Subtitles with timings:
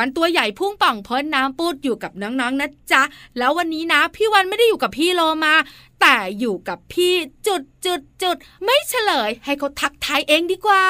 [0.00, 3.02] วันตัวใหญ่พุ่ง องพ้นน้ำปูดอยู่กับน้องๆนนะจ๊ะ
[3.38, 5.54] แล้ววันนี้นะพี่วันไม่ได้อยู่กับพี่โลมา
[6.00, 7.14] แต่อยู่กับพี่
[7.46, 10.84] จุดจุดจุดไม่เฉลย ให้เขาทักทายเองดีกว่า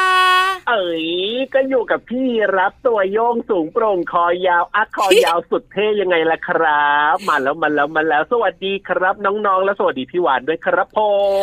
[0.69, 1.07] เอ๋ย
[1.55, 2.27] ก็อยู่กับพี่
[2.57, 10.99] รับตัวโยงสูงโปร่งคอยาวอักคอยาวสุดเท่ยังไงล่ะครับ มาแล้วมาแล้วมาแล้ว สวัสดีครับ น้องๆ และสวัสดีพี่หวานด้วยครับผ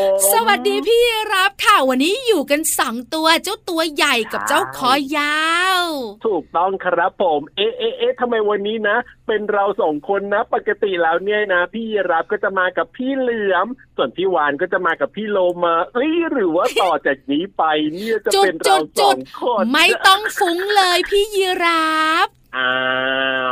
[0.07, 1.01] มสวัสดีพี่
[1.33, 5.41] รับค่ะวันนี้อยู่กันสองตัวเจ้าตัวใหญ่กับเจ้าคอยา
[5.81, 5.83] ว
[6.27, 8.97] ถูกต้องครับผม เอ๊ะเอ๊ะเอ๊ะทำไมวันนี้นะ
[9.27, 17.63] เป็นเราสองคนนะ ปกติแล้วเนี่ยนะ พี่รับก็จะมากับพี่เหลือม ส่วนพี่วานก็จะมากับพี่โลมาเอ้ยหรือว่าต่อจากนี้ไป
[17.93, 22.75] เนี่ยจะเป็นเราสองคนไม่ต้องฟุ้งเลยพี่ยีรับ อ้า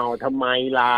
[0.01, 0.45] วทำไม
[0.77, 0.95] ล่ะ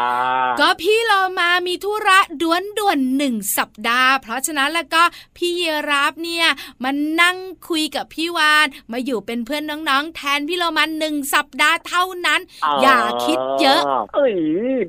[0.61, 5.03] ก็พี่เรามามีธุระด่วนด่วนๆหนึ่งสัปดาห์ เพราะฉะนั้นแล้วก็
[5.37, 6.47] พี่เยรับเนี่ย
[6.83, 7.37] มันนั่ง
[7.67, 12.41] คุยกับพี่วานมาอยู่เป็นเพื่อนน้องๆ แทนพี่เรามาหนึ่งสัปดาห์เท่านั้น
[12.81, 13.81] อย่าคิดเยอะ
[14.15, 14.35] เอ้ย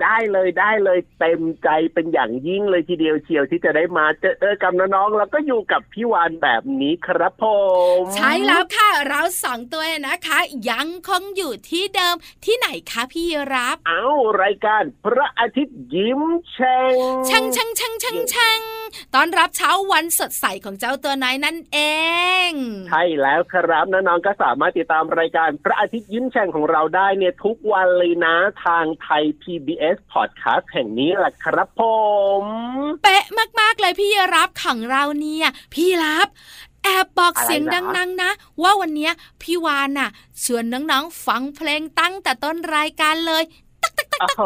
[0.05, 7.44] ได้เลยได้เลยเต็มใจเป็นอย่างยิ่งเลยทีเดียวเชียวที่จะได้มาเจอเจอกับน้องๆแล้วก็อยู่กับพี่วานแบบนี้ครับผ
[8.00, 10.38] มใช่แล้วค่ะเราสองตัวนะคะ
[10.71, 12.14] ยังคงอยู่ที่เดิม
[12.44, 14.05] ที่ไหนคะพี่เยรับ เอา
[14.43, 16.21] รายการพระอาทิตย์ยิ้ม
[16.51, 16.95] แฉ่ง
[17.29, 18.61] ช่างช่างช่างช่างช่าง
[19.15, 21.79] ตอนรับเช้าวันสดใสของเจ้าตัวน้อยนั่นเอ
[22.49, 22.51] ง
[22.89, 28.35] ใช่แล้วครับน้องๆก็สามารถติดตามรายการพระอาทิตย์ยิ้มแฉ่งของเราได้เนี่ยทุกวันเลยนะ
[28.65, 31.83] ทางไทย PBS Podcast แห่งนี้แหละครับผ
[32.43, 32.45] ม
[33.03, 33.25] เป๊ะ
[33.61, 36.29] มากๆเลยพี่รับของเราเนี่ย พี่รับ
[36.68, 38.31] แอบบอกอะไรเสียงเหรอดังๆนะ
[38.62, 39.12] ว่าวันเนี้ย
[39.43, 40.11] พี่วานน่ะ
[40.44, 43.44] ชวนน้องๆฟังเพลงตั้งแต่ต้นรายการเลย
[44.20, 44.43] โอ้โห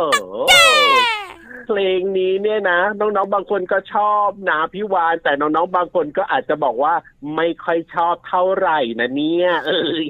[1.69, 6.95] เพลงนี้เนี่ยนะ น้องๆบางคนก็ชอบนะพี่วาน แต่น้องๆบางคนก็อาจจะบอกว่า
[7.37, 10.09] ไม่ค่อยชอบเท่าไหร่นะเนี่ยเอ้ย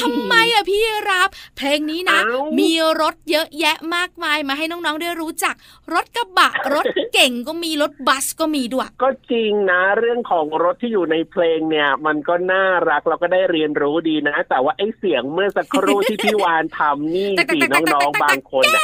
[0.00, 5.54] ทำไมอะพี่รับ เพลงนี้นะเอ้ามีมีรถเยอะแยะมากมายมาให้น้องๆได้รู้จัก
[5.94, 18.82] รถกระบะรถเก่งก็มีรถบัสก็มีด้วย ก็จริงนะ เรื่องของรถที่อยู่ในเพลงเนี่ย มันก็น่ารักเราก็ได้เรียนรู้ดีนะ แต่ว่าไอ้เสียงเมื่อสักครู่ที่พี่วานทำนี่สิน้องๆบางคนน่ะ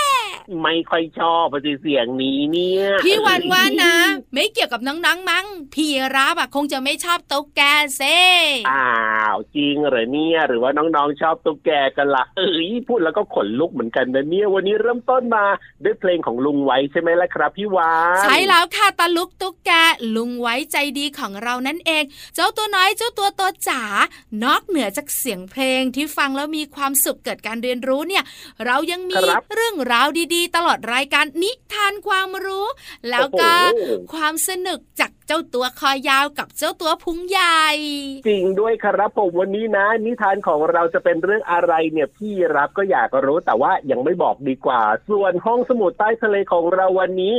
[0.62, 3.94] ไม่ค่อยชอบสิเสียงนี้เนี่ย พี่วันว่านะ
[4.34, 7.60] ไม่เกี่ยวกับน้องๆมั้ง พี่รับอะคงจะไม่ชอบตุ๊กแก
[7.96, 8.18] เซ่
[8.70, 8.88] อ้า
[9.34, 15.44] วจริงเหรอเนี่ย หรือว่าน้องๆชอบตุ๊กแกกันละเอ้ยพูดแล้วก็ขนลุกเหมือนกันนะเนี่ย วันนี้เริ่มต้นมา
[15.84, 19.70] ด้วยเพลงของลุงไว้ใช่ไหมล่ะครับพี่วานใช่แล้วค่ะตาลุกตุ๊กแก
[20.16, 22.04] ลุงไว้ใจดีของเรานั่นเอง
[22.34, 23.82] เจ้าตัวน้อยเจ้าตัวโตจ๋า
[24.44, 28.24] นอกเหนือจากเสียงเพลงที่ฟังแล้วมีความสุขเกิดการเรียนรู้เนี่ย
[28.66, 32.66] เรายังมีครับเรื่องราวดีๆ ตลอดรายการนิทานความรู้
[33.10, 37.66] แล้วก็โอ้โหความสนุกจาก เจ้าตัวคอยาวกับเจ้าตัวพุงใหญ่
[38.26, 47.34] จริงด้วยครับผมวันนี้นะ นิทานของเราจะเป็นเรื่องอะไรเนี่ยพี่รับก็อยากรู้แต่ว่ายังไม่บอกดีกว่า ส่วนห้องสมุดใต้ทะเลของเราวันนี้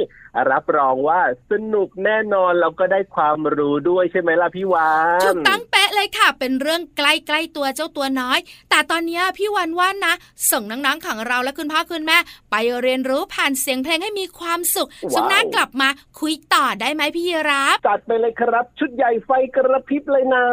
[0.51, 1.21] รับรองว่า
[1.51, 4.89] สนุกแน่นอนเราก็ได้ความรู้ด้วยใช่ไหมล่ะพี่วา
[5.19, 7.01] นถูกต้องเป๊ะเลยค่ะ เป็นเรื่องใก
[7.33, 8.39] ล้ๆตัวเจ้าตัวน้อย
[8.69, 10.13] แต่ตอนเนี้ยพี่วันว่านะ
[10.51, 12.17] ส่งน้องๆของเราและคุณพ่อคุณแม่
[12.51, 15.89] ไปเรียนรู้ผ่านเสียงเพลงให้มีความสุขช่วงหน้ากลับมา
[16.19, 20.43] คุยต่อได้ไหมพี่ยีรับจัดไปเลยครับ ชุดใหญ่ไฟกระพริบเลยนะ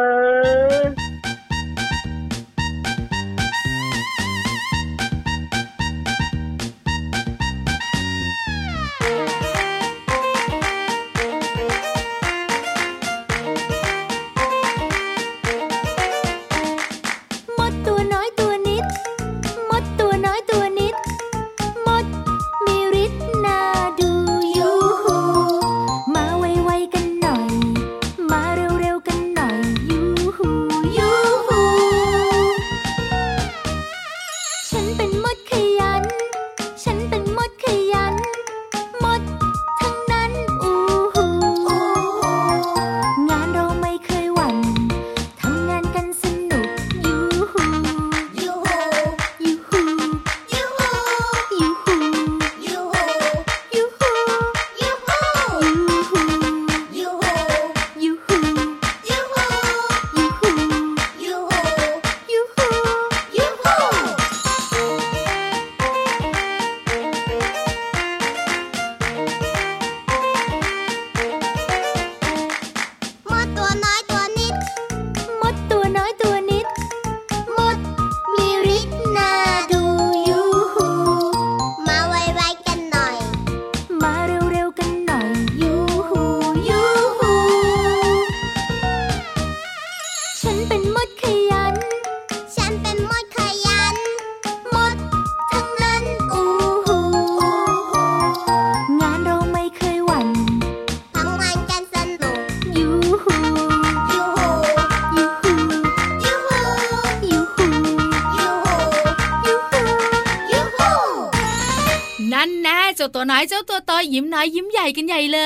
[113.51, 115.41] เจ้าตัวโตยิ้มน้อยยิ้มใหญ่กันใหญ่เล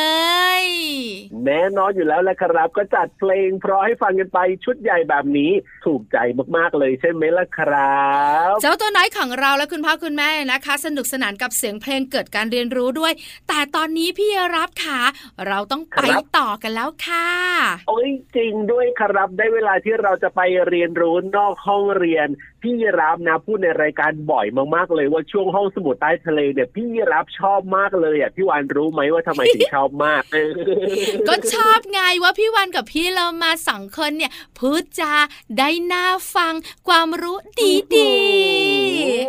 [0.61, 0.63] ย
[1.45, 5.51] แน่นอนอยู่แล้วแหละครับ ก็จัดเพลงเพราะให้ฟังกันไปชุดใหญ่แบบนี้
[5.85, 6.17] ถูกใจ
[6.57, 8.03] มากๆเลยใช่ไหมล่ะครั
[8.51, 13.13] บ เจ้าตัวน้อยของเราและคุณพ่อคุณแม่นะคะ สนุกสนานกับเสียงเพลงเกิดการเรียนรู้ด้วย
[13.47, 15.01] แต่ตอนนี้พี่รับค่ะ
[15.47, 16.05] เราต้องไป
[16.37, 17.29] ต่อกันแล้วค่ะ
[17.87, 22.27] โอ้ยจริงด้วยครับได้เวลาที่เราจะไปเรียนรู้นอกห้องเรียน
[22.65, 24.45] พี่รับนะพูดในรายการบ่อย
[24.75, 30.21] มากๆเลยว่าช่วงห้องสมุดใต้ทะเลเนี่ยพี่รับชอบมากเลยอะพี่วานรู้ไหมว่าทำไมถึงชอบมาก
[31.27, 35.13] ก็ชอบไงว่าพี่วันกับพี่เรามาสองคนเนี่ยพูดจา
[35.57, 36.53] ได้น่าฟัง
[36.87, 38.15] ความรู้ดีดี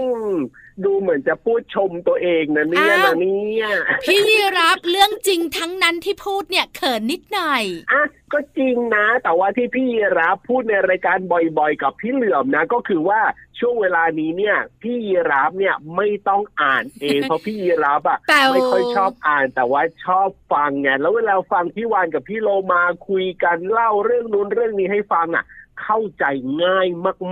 [0.03, 0.37] อืม
[0.85, 3.69] ดูเหมือนจะพูดชมตัวเองนะเนี่ยนะเนี่ย
[4.05, 4.23] พี่
[4.59, 13.21] รับเรื่องจริงทั้งนั้นที่พูดเนี่ยเขินนิดหน่อยอะก็จริงนะ แต่ว่าที่พี่รับพูดในรายการบ่อยๆ กับพี่เหลือมนะ ก็คือว่า
[13.61, 14.97] ช่วงเวลานี้เนี่ย พี่
[15.31, 25.45] รับเนี่ยไม่ต้องอ่านเองเพราะพี่รับอะแต่ไม่ค่อยชอบอ่าน แต่ว่าชอบฟังไงแล้วเวลาฟังพี่วานกับพี่โลมาคุยกันเล่าเรื่องนู้นเรื่องนี้ให้ฟังอะ
[25.83, 26.25] เข้าใจ
[26.65, 26.87] ง่าย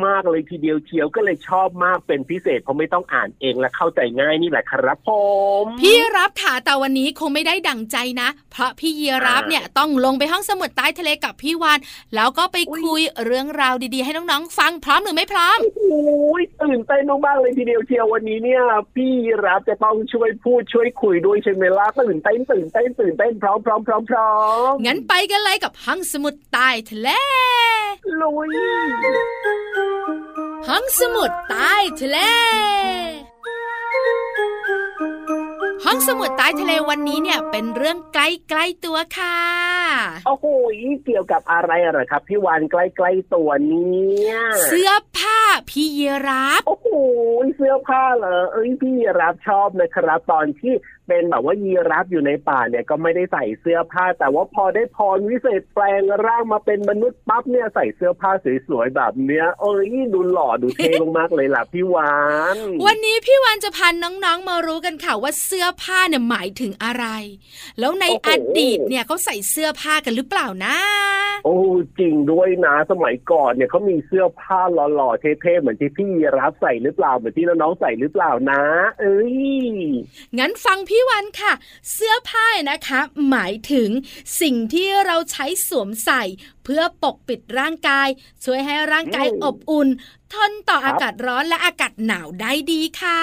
[0.04, 5.10] มาก ๆ เลยทีเดียวเชียวก็เลยชอบมากเป็นพิเศษเพราะไม่ต้องอ่านเองและเข้าใจง่ายนี่แหละครับผ
[5.62, 11.78] มพี่รับค่ะแต่วันนี้คงไม่ได้ดั่งใจนะ เพราะพี่ยีรับเนี่ยต้องลงไปห้องสมุดใต้ทะเลกับพี่วาน
[12.14, 18.62] แล้วก็ไปคุยเรื่องราวดีๆ ให้น้องๆ ฟังพร้อมหรือไม่พร้อมโอ้ยตื่นเต้นมากๆเลยทีเดียวเชียววันนี้เนี่ย
[18.96, 19.12] พี่
[19.44, 24.32] รับจะต้องช่วยพูดช่วยคุยด้วยใช่ไหมล่ะตื่นเต้นตื่นเต้นตื่นเต้นพร้อมพร้อมพร้อมพร้อ
[24.70, 27.08] มงั้นไปกันเลยกับห้องสมุดใต้ทะเล
[28.22, 28.33] ลุย
[30.68, 32.18] ห้องสมุดใต้ทะเล
[35.84, 39.38] ห้องสมุดใต้ทะเลวันนี้เนี่ยเป็นเรื่องใกล้ๆตัวค่ะ
[40.26, 40.46] โอ้โห
[41.04, 44.34] เกี่ยวกับอะไรเหรอครับ พี่วานใกล้ๆตัวเนี่ย
[44.66, 46.88] เสื้อผ้าพี่ยีรับ โอ้โห
[47.56, 50.72] เสื้อผ้าเหรอ เอ้ยพี่ยีรับชอบนะครับ ตอนที่
[51.08, 58.30] เป็นแบบว่ายีรับอยู่ในป่าเนี่ยก็ไม่ได้ใส่เสื้อผ้า แต่ว่าพอได้พรวิเศษแปลงร่างมาเป็นมนุษย์ปั๊บเนี่ยใส่เสื้อผ้า
[58.68, 62.14] สวยๆแบบเนี้ยเอ้ยดูหล่อดูเท่มากๆเลยล่ะพี่วา
[62.54, 62.56] น
[62.86, 67.06] วันนี้พี่วันจะพาน้องๆมารู้กันค่ะว่าเสื้อผ้าเนี่ยหมายถึงอะไร
[67.78, 68.30] แล้วในอ
[68.60, 70.76] ดีตเนี่ยเขาใส่เสื้อผ้ากันหรือเปล่านะ
[71.44, 71.58] โอ้
[71.98, 78.62] จริงด้วยนะสมัยก่อนเนี่ยเขามีเสื้อผ้าหล่อๆเท่ๆเหมือนที่พี่ยีรับใส่หรือเปล่าเหมือนที่น้องๆใส่หรือเปล่านะ
[79.00, 79.36] เอ้ย
[80.38, 81.52] งั้นฟังพี่วันค่ะ
[81.92, 83.88] เสื้อผ้านะคะ หมายถึง
[84.40, 86.22] สิ่งที่เราใช้สวมใส่
[86.64, 88.08] เพื่อปกปิดร่างกาย
[88.44, 89.88] ช่วยให้ร่างกายอืมอบอุ่น
[90.34, 93.22] ทนต่อครับอากาศร้อนและอากาศหนาวได้ดีค่ะ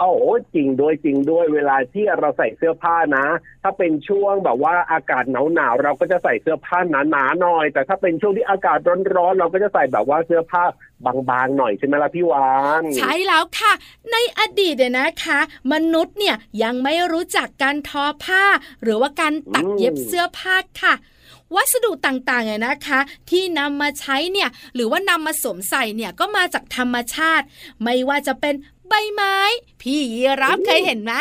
[0.00, 0.22] โอ้โห
[0.54, 3.26] จริงด้วยจริงด้วยเวลาที่เราใส่เสื้อผ้านะ
[3.62, 6.78] ถ้าเป็นช่วงแบบว่าอากาศหนาวหนาวๆเราก็จะใส่เสื้อผ้า
[7.10, 8.78] หนาๆหน่อย แต่ถ้าเป็นช่วงที่อากาศ
[9.16, 10.62] ร้อนๆเราก็จะใส่แบบว่าเสื้อผ้า
[11.30, 12.48] บางๆหน่อยใช่ไหมล่ะพี่วา
[12.80, 13.72] นใช่แล้วค่ะ
[14.12, 15.38] ในอดีตเนี่ยนะคะ
[15.72, 18.44] มนุษย์เนี่ยยังไม่รู้จักการทอผ้า
[18.82, 20.94] หรือว่าการตัดเย็บเสื้อผ้าค่ะ
[21.54, 27.44] วัสดุต่างๆเนี่ยนะคะ ที่นำมาใช้เนี่ยหรือว่านำมาสวมใส่เนี่ยก็มาจากธรรมชาติ
[27.82, 28.54] ไม่ว่าจะเป็น
[28.94, 29.36] ใบไม้
[29.82, 31.12] พี่ยีรับเคยเห็นไหม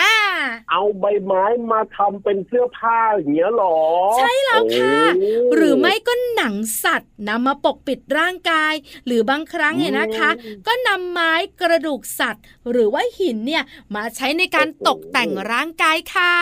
[0.72, 3.80] เอาใบไม้มาทำเป็นเสื้อผ้าอย่างเงี้ยหรอ
[4.18, 8.74] ใช่แล้วค่ะโอ้หรือไม่ก็หนังสัตว์นำมาปกปิดร่างกาย
[9.06, 10.30] หรือบางครั้งเนี่ยนะคะ
[10.68, 13.64] ก็นำไม้กระดูกสัตว์ หรือว่าหินเนี่ย
[13.96, 16.36] มาใช้ในการตกแต่งร่างกายค่ะ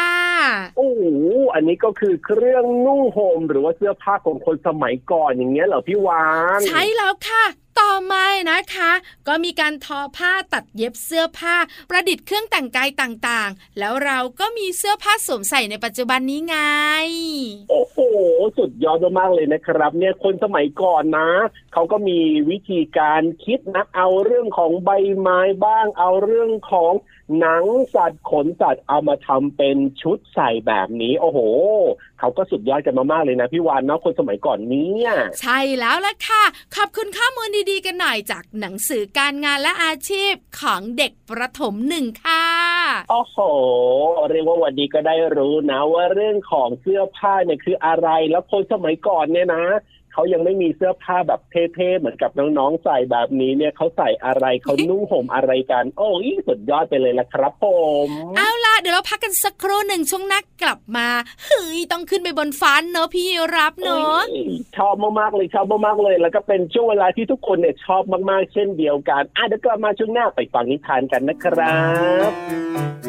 [0.77, 1.01] โอ้โห
[1.53, 6.23] อันนี้ก็คือเครื่องนุ่งห่มหรือว่าเสื้อผ้าของคนสมัยก่อนอย่างเงี้ยเหรอพี่วา
[6.57, 7.45] น ใช่แล้วค่ะ
[7.79, 8.91] ต่อมานะคะ
[9.27, 11.55] ก็มีการทอผ้าตัดเย็บเสื้อผ้า
[11.89, 16.57] ประดิษฐ์เครื่องแต่งกายต่างๆ แล้วเราก็มีเสื้อผ้าสวมใส่ในปัจจุบันนี้ไง
[17.69, 17.97] โอ้โห
[18.57, 21.29] สุดยอดมากเลยนะครับ เนี่ยคนสมัยก่อนนะ
[21.73, 22.19] เขาก็มี
[22.49, 26.93] วิธีการคิดนะ เอาเรื่องของใบไม้บ้าง เอาเรื่องของ
[27.37, 31.39] หนังสัตว์ขนสัตว์เอามาทำเป็นชุดใส่แบบนี้ โอ้โห
[32.19, 34.93] เขาก็สุดยอดกันมากๆเลยนะพี่วานเนาะคนสมัยก่อนเนี้
[35.41, 36.43] ใช่แล้วล่ะค่ะ
[36.75, 42.45] ขอบคุณข้อมูลดีๆกันหน่อยจากหนังสือการงานและอาชีพของเด็กประถมหนึ่งค่ะ
[43.09, 43.37] โอ้โห
[44.29, 49.65] เรียกว่าวันนี้ก็ได้รู้นะว่าเรื่องของเสื้อผ้าเนี่ยคืออะไรแล้วคนสมัยก่อนเนี่ยนะ
[50.19, 57.65] เขายังไม่มีเสื้อผ้าแบบเท่ๆเหมือนกับน้องๆใส่แบบนี้เนี่ยเขาใส่อะไรเขานุ่งห่มอะไรกัน โอ้ยสุดยอดไปเลยละครับผ
[58.07, 61.07] มเอาล่ะเดี๋ยวเราพักกันสักครู่หนึ่งช่วงหนักกลับมา
[61.45, 71.79] เฮ้ยต้องขึ้นไปบนฟ้าเนอะพี่รับเนอะเอ้ยชอบมากๆเลยชอบมากๆเลย แล้วก็เป็นช่วงเวลาที่ทุกคนเนี่ยชอบมากๆ เช่นเดียวกันอะเดี๋ยวกลับมาช่วงหน้าไปฟังนิทานกันนะครั
[72.29, 73.08] บ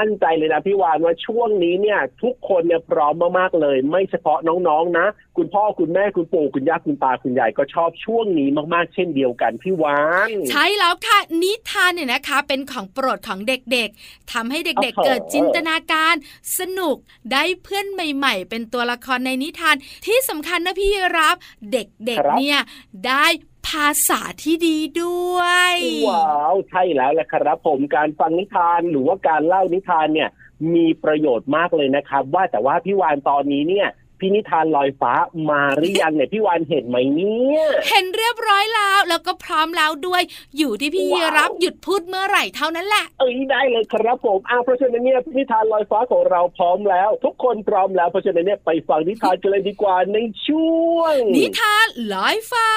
[0.00, 16.14] มั่นใจเลยนะพี่วานว่าช่วงนี้เนี่ย ทุกคนเนี่ยพร้อมมากๆเลย ไม่เฉพาะน้องๆนะ คุณพ่อคุณแม่คุณปู่คุณย่าคุณตาคุณยายก็ชอบช่วงนี้มากๆ เช่นเดียวกันพี่วานใช่แล้วค่ะนิทานเนี่ยนะคะ เป็นของโปรดของเด็กๆทำให้เด็กโอ้โหๆเกิดจินตนาการ
[16.58, 16.96] สนุก
[17.32, 21.36] ได้เพื่อนใหม่ ๆ เป็นตัวละครในนิทานที่สำคัญนะพี่รับ
[21.72, 22.58] เด็กๆเนี่ย
[23.06, 23.26] ได้
[23.70, 25.38] ภาษาที่ดีด้ว
[25.72, 25.74] ย
[26.08, 30.30] ว้าวใช่แล้วแหละครับผมการฟังนิทานหรือว่าการเล่านิทานเนี่ย
[30.74, 33.88] มีประโยชน์มากเลยนะครับ ว่าแต่ว่าพี่วานตอนนี้เนี่ย
[34.20, 35.12] พี่นิทานลอยฟ้า
[35.50, 40.22] มาหรือยังเนี่ยพี่วานเห็นไหมเนี่ยเห็นเรียบร้อยแล้ว แล้วก็พร้อมแล้วด้วย
[40.58, 52.70] อยู่ที่พี่ว้าวรับหยุดพูดเมื่อไหร่เท่านั้นแหละเอ้ยได้เลยครับผมอ้าวเพราะฉะนั้นเนี่ยนิทานลอยฟ้าของเราพร้อมแล้ว ทุกคนพร้อมแล้วเพราะฉะนั้นเนี่ยไปฟังนิทานกันเลยดีกว่าในช่วง นิทานลอยฟ้า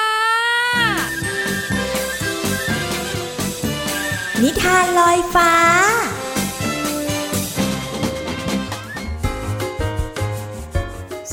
[4.42, 5.52] นิทานลอยฟ้า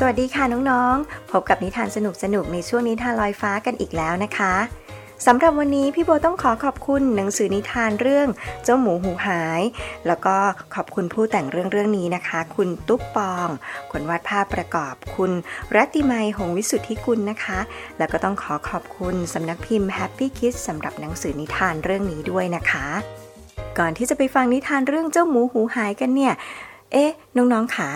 [0.04, 4.54] สวัสดีค่ะน้องๆ พบกับนิทานสนุกๆในช่วงนิทานลอยฟ้ากันอีกแล้วนะคะ
[5.26, 8.28] สำหรับวันนี้พี่โบต้องขอขอบคุณหนังสือนิทานเรื่อง
[8.64, 9.62] เจ้าหมูหูหาย
[10.08, 10.36] แล้วก็
[10.76, 13.50] ขอบคุณผู้แต่งเรื่องเรื่องนี้นะคะ คุณตุ๊กปอง
[13.92, 15.32] คนวาดภาพประกอบ คุณ
[15.76, 17.60] รัตติไมยหงวิสุทธิกุลนะคะ
[17.98, 22.86] แล้วก็ต้องขอขอบคุณสำนักพิมพ์ Happy Kids สำหรับหนังสือนิทานเรื่องนี้ด้วยนะคะ
[23.80, 26.34] ก่อนที่จะไปฟังนิทานเรื่องเจ้าหมูหูหายกันเนี่ย
[26.92, 27.90] เอ๊ะน้องๆค่ะ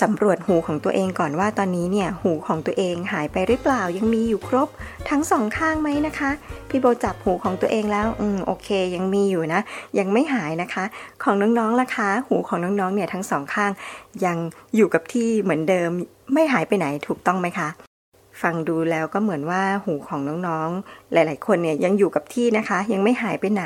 [0.00, 4.68] สำรวจหูของตัวเองก่อนว่าตอนนี้เนี่ยหูของตัวเองหายไปหรือเปล่ายังมีอยู่ครบ
[5.10, 6.30] ทั้งสองข้างไหมนะคะ
[6.68, 9.60] พี่โบจับหูของตัวเองแล้วอืมโอเค ยังมีอยู่นะ
[9.98, 10.84] ยังไม่หายนะคะ
[11.22, 13.70] ของน้องๆล่ะคะ หูของน้องๆเนี่ยทั้งสองข้าง
[14.24, 14.36] ยัง
[14.76, 15.90] อยู่กับที่เหมือนเดิม
[16.32, 17.68] ไม่หายไปไหนถูกต้องไหมคะ
[18.42, 23.64] ฟังดูแล้วก็เหมือนว่าหูของน้องๆ หลาย ๆ คนเนี่ยยังอยู่กับที่นะคะ ยังไม่หายไปไหน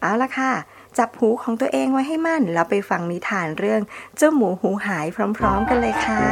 [0.00, 0.50] เอาละค่ะ
[0.98, 3.82] จับหูของตัวเองไว้ให้มั่น แล้วไปฟังนิทานเรื่อง
[4.16, 5.06] เจ้าหมูหูหาย
[5.38, 6.24] พร้อม ๆ กันเลยค่ะ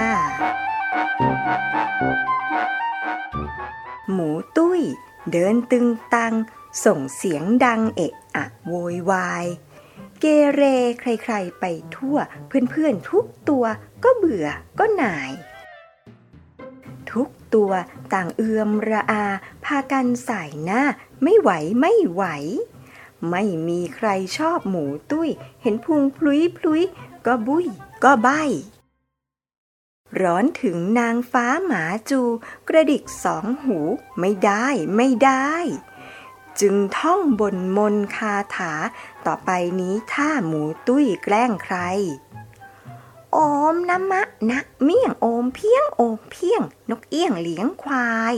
[4.12, 4.80] หมูตุ้ย
[5.32, 6.34] เดินตึงตัง
[6.84, 9.46] ส่งเสียงดังเอะอะโวยวาย
[10.20, 10.62] เกเร
[11.00, 11.64] ใครๆไป
[11.96, 12.16] ทั่ว
[12.70, 13.64] เพื่อนๆทุกตัว
[14.04, 14.46] ก็เบื่อ
[14.78, 15.30] ก็หน่าย
[17.12, 17.70] ทุกตัว
[18.12, 19.24] ต่างเอือมระอา
[19.64, 20.82] พากันสายหน้า
[21.22, 22.22] ไม่ไหวไม่ไหว
[23.30, 25.28] ไม่มีใครชอบหมูตุ้ย
[25.62, 26.82] เห็นพุงพลุยพลุย
[27.26, 27.66] ก็บุย
[28.04, 28.28] ก็ใบ
[30.20, 32.20] ร้อนถึงนางฟ้าหมาจู
[32.68, 33.78] กระดิกสองหู
[34.20, 35.52] ไม่ได้ไม่ได้
[36.60, 38.72] จึงท่องบนมนคาถา
[39.26, 39.50] ต่อไป
[39.80, 41.76] นี้ถ้าหมูตุ้ยแกล้งใคร
[43.32, 43.38] โอ
[43.72, 48.34] มนะมะนะเมี่ยงโอมเพียงโอมเพียง นกเอี้ยงเลี้ยงควาย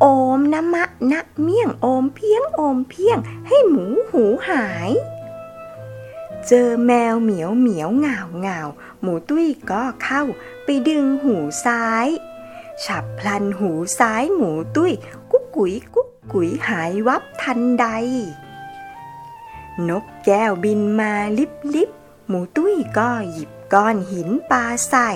[0.00, 0.04] โอ
[0.38, 4.90] มนะมะนะเมี่ยงโอมเพียงโอมเพียง ให้หมูหูหาย
[6.46, 8.60] เจอแมวเหมียวเหมียวเหงาเหงา
[9.02, 10.22] หมูตุ้ยก็เข้า
[10.64, 12.08] ไปดึงหูซ้าย
[12.84, 14.92] ฉับพลันหูซ้ายหมูตุ้ย
[15.30, 17.86] กุ๊กกุ๋ยกุ๊กกุ๋ยหายวับทันใด
[19.88, 21.90] นกแก้วบินมาลิบลิบ
[22.28, 25.10] หมูตุ้ยก็หยิบก้อนหินปลาใส่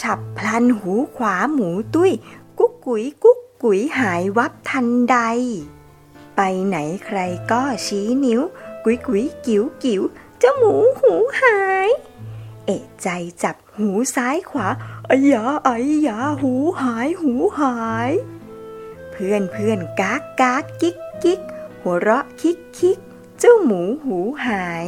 [0.00, 2.12] ฉับพลันหูขวาหมูตุ้ย
[2.58, 5.18] กุ๊กกุ๋ยกุ๊ก กุ๋ยหายวับทันใด
[6.36, 7.18] ไปไหนใคร
[7.50, 8.40] ก็ชี้นิ้ว
[8.84, 10.02] กุ๋ยกุ๋ยกิ๋วกิ๋ว
[10.38, 11.90] เจ้าหมูหูหาย
[12.66, 13.08] เอะใจ
[13.42, 14.68] จับหูซ้ายขวา
[15.06, 17.76] ไอายาอายาหูหายหูหา
[18.10, 18.12] ย
[19.10, 21.40] เพื่อนเพื่อนกากกากกิ๊กกิ๊ก
[21.82, 22.98] หัวเราะคิกคิก
[23.38, 24.86] เจ้าหมูหูหาย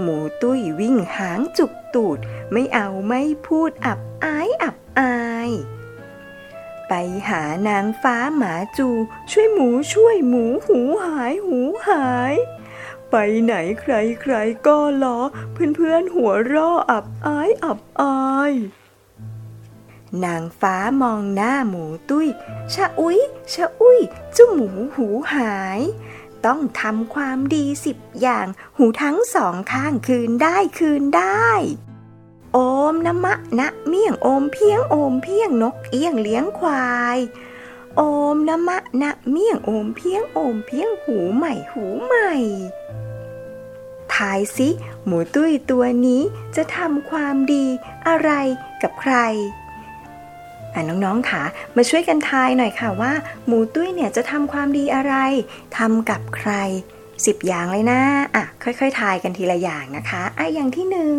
[0.00, 2.18] หมูตุ้ยวิ่งหางจุกตูด
[2.52, 5.16] ไม่เอาไม่พูดอับอายอับอา
[5.48, 5.50] ย
[6.88, 6.92] ไป
[7.28, 8.88] หานางฟ้าหมาจู
[9.30, 12.34] ช่วยหมูช่วยหมูหูหายหูหาย
[13.10, 14.34] ไปไหนใครใคร
[14.66, 15.18] ก็ล้อ
[15.52, 18.18] เพื่อนเพื่อนหัวราะอับอายอับอา
[18.50, 18.52] ย
[20.24, 22.28] นางฟ้ามองหน้าหมูตุ้ย
[22.74, 23.18] ชะอุ๊ย
[23.52, 24.00] ชะอุ๊ย
[24.32, 25.80] เจ้าหมูหูหาย
[26.46, 31.50] ต้องทำความดีสิบอย่าง หูทั้งสองข้างคืนได้คืนได้
[32.54, 32.60] โอ
[32.92, 37.18] มนะมะนะเมี่ยงโอมเพียงโอมเพียงนกเอี้ยงเลี้ยงควาย
[37.96, 38.02] โอ
[38.34, 42.32] มนะมะนะเมี่ยงโอมเพียงโอมเพียงหูใหม่หูใหม่
[44.14, 44.68] ทายสิ
[45.06, 46.22] หมูตุ้ยตัวนี้
[46.56, 47.66] จะทำความดี
[48.08, 48.30] อะไร
[48.82, 49.14] กับใคร
[50.74, 51.42] อะน้องๆค่ะ
[51.76, 53.12] มาช่วยกันทายหน่อยค่ะว่า
[53.46, 55.14] หมูตุ้ยเนี่ยจะทำความดีอะไร
[55.78, 56.50] ทำกับใคร
[57.26, 58.00] สิบอย่างเลยนะ
[58.34, 61.18] อะค่อยๆ ทายกันทีละอย่างนะคะไอะอย่างที่หนึ่ง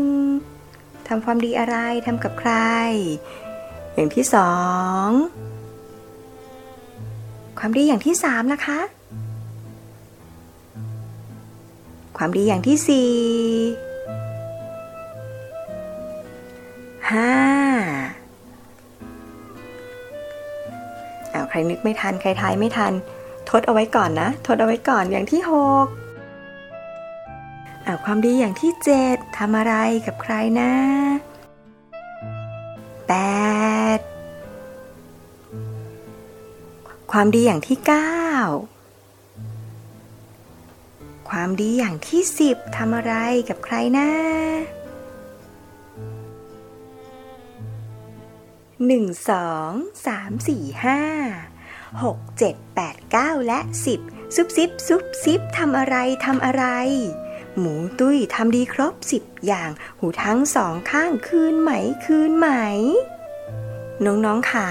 [1.08, 2.52] ทำความดีอะไรทำกับใคร
[3.94, 4.54] อย่างที่สอ
[5.06, 5.10] ง
[7.60, 8.80] ความดีอย่างที่สามนะคะ
[12.18, 13.12] ความดีอย่างที่สี่
[17.12, 17.32] ห้า
[21.32, 22.94] เอาใครนึกไม่ทัน ใครทายไม่ทัน
[23.50, 25.52] ทดเอาไว้ก่อนนะ ทดเอาไว้ก่อนอย่างที่ห
[25.86, 25.88] ก
[27.86, 29.74] เอาความดีอย่างที่เจ็ดทำอะไร
[30.06, 30.71] กับใครนะ
[33.08, 33.13] แป
[33.98, 34.00] ด
[37.12, 38.24] ความดีอย่างที่เก้า
[41.30, 43.13] ความดีอย่างที่สิบทำอะไร
[43.50, 44.10] กับใครนะ
[48.86, 49.71] หนึ่งสอง
[50.06, 51.02] สามสี่ห้า
[52.04, 54.00] หกเจ็ดแปดเก้าและสิบ
[54.36, 55.95] ซุบซิบซุบซิบทำอะไร
[56.26, 56.65] ทำอะไร
[57.60, 61.72] หมูตุ้ยทำดีครบสิบอย่าง หูทั้งสองข้างคืนไหม
[62.06, 62.50] คืนไหม
[64.06, 64.70] น้องๆขา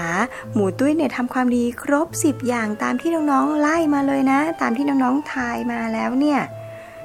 [0.53, 6.39] หมูตุ้ยเนี่ยทำความดีครบสิบอย่างตามที่น้องๆไล่มาเลยนะ ตามที่น้องๆทายมาแล้วเนี่ย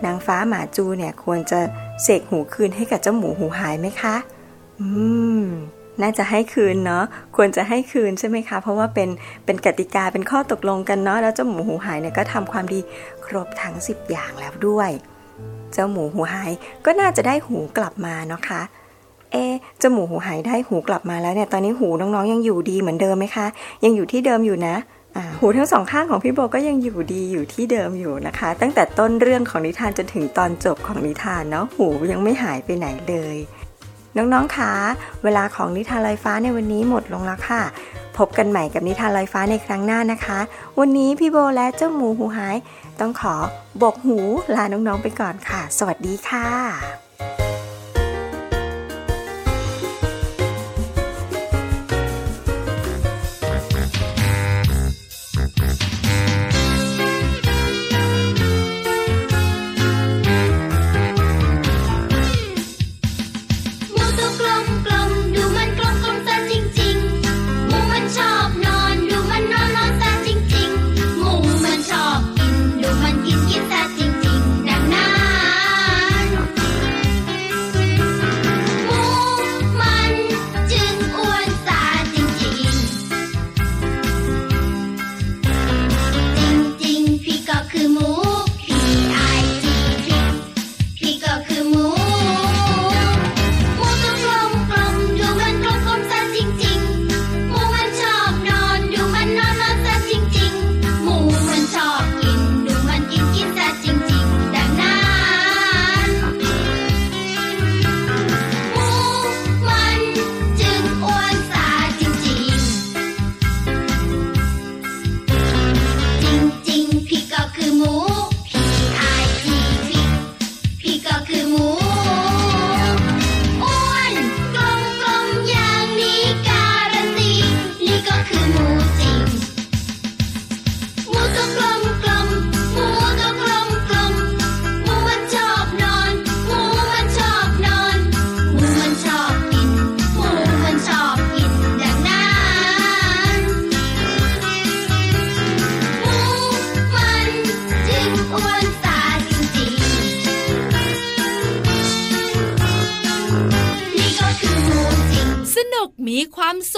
[0.04, 1.60] นางฟ้าหมาจูเนี่ยควรจะ
[2.02, 4.16] เสกหูคืนให้กับเจ้าหมูหูหายไหมคะ
[4.80, 4.88] อื
[5.42, 5.44] ม
[6.02, 7.04] น่าจะให้คืนเนาะ
[7.36, 9.08] ควรจะให้คืนใช่ไหมคะ เพราะว่าเป็น
[9.44, 12.80] เป็นกติกา เป็นข้อตกลงกันเนาะ แล้วเจ้าหมูหูหายเนี่ยก็ทำความดี
[13.26, 14.90] ครบทั้งสิบอย่างแล้วด้วย
[15.72, 16.52] เจ้าหมูหูหาย
[16.84, 18.62] ก็น่าจะได้หูกลับมาเนาะคะ
[19.32, 19.36] เอ
[19.78, 23.46] เจ้าหมูหูหายได้หูกลับมาแล้วเนี่ย ตอนนี้หูน้องๆยังอยู่ดีเหมือนเดิมไหมคะ
[23.84, 24.76] ยังอยู่ที่เดิมอยู่นะ
[25.38, 33.36] หูทั้งสองข้างของพี่โบก็ยังอยู่ดีอยู่ที่เดิมอยู่นะคะ ตั้งแต่ต้นเรื่องของนิทานจนถึงตอนจบของนิทานเนาะหูยังไม่หายไปไหนเลย
[34.16, 34.72] น้องๆคะ
[35.24, 37.62] เวลาของนิทานลอยฟ้าในวันนี้หมดลงแล้วค่ะ
[38.20, 40.38] พบกันใหม่กับนิทานลอยฟ้าในครั้งหน้านะคะ
[40.78, 42.56] วันนี้พี่โบและเจ้าหมูหูหาย
[43.00, 43.34] ต้องขอ
[43.82, 44.18] บกหู
[44.56, 47.09] ลาน้องๆไปก่อนค่ะ สวัสดีค่ะ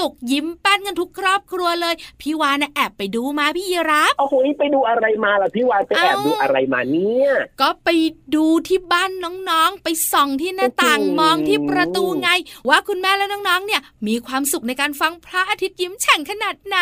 [0.02, 0.46] สุขยิ้ม
[1.80, 7.30] แป้นกันทุกครอบครัวเลย พี่วานนะแอบไปดูมาพี่ยีรับโอ้โหไปดูอะไรมาล่ะพี่วานไปแอบดูอะไรมาเนี่ย
[7.60, 7.88] ก็ไป
[8.34, 9.10] ดูที่บ้าน
[9.50, 12.30] น้องๆ ไปส่องที่หน้าต่างโอ้โหมองที่ประตูไง
[12.68, 16.80] ว่าคุณแม่และน้องๆ เนี่ย มีความสุขในการฟังพระอาทิตย์ยิ้มแฉ่งขนาดไหน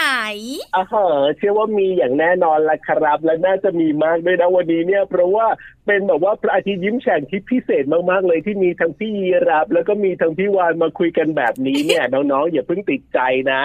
[0.76, 5.46] อ่าฮะเชื่อว่ามีอย่างแน่นอนละครับ และน่าจะมีมากด้วยนะวันนี้เนี่ย เพราะว่า
[5.86, 13.18] เป็นแบบว่าพระอาทิตย์ยิ้มแฉ่งที่พิเศษมากๆเลยที่มีทั้งพี่ยีรับ แล้วก็มีทั้งพี่วานมาคุยกันแบบนี้เนี่ยน้องๆอย่าเพิ่งติดใจ
[13.52, 13.62] นะ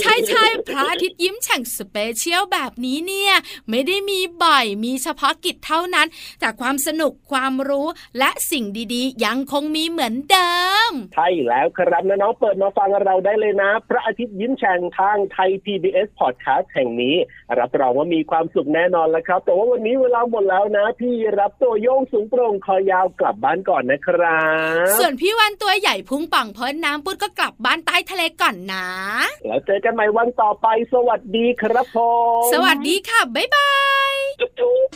[0.00, 3.32] ใช่ใช่พระอาทิตย์ยิ้มแฉ่ง special แบบนี้เนี่ย
[3.70, 6.06] ไม่ได้มีบ่อยมีเฉพาะกิจเท่านั้น
[6.40, 7.86] แต่ความสนุกความรู้
[8.18, 8.64] และสิ่ง
[8.94, 10.52] ดีๆ ยังคงมีเหมือนเดิ
[10.88, 17.16] ม ใช่แล้วครับน้องๆเปิดมาฟังเราได้เลยนะ พระอาทิตย์ยิ้มแฉ่งทางไทย PBS Podcast แห่งนี้
[17.58, 24.42] รับรองว่ามีความสุขแน่นอนแล้วครับ แต่ว่าวันนี้เวลาหมดแล้วนะ พี่รับตัวโยงสูงโปร่งคอยาวกลับบ้านก่อนนะครั
[24.84, 28.88] บ ส่วนพี่วันตัวใหญ่พุงป่องพ้นน้ำปุดก็กลับบ้านใต้ทะเลก่อนนะ
[29.46, 31.98] แล้วเจอกันใหม่วันต่อไป สวัสดีครับผ
[32.40, 33.72] ม สวัสดีค่ะ บ๊ายบา
[34.12, 34.88] ย จุ๊บจุ๊บ